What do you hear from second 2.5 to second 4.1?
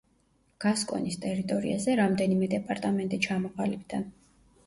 დეპარტამენტი ჩამოყალიბდა.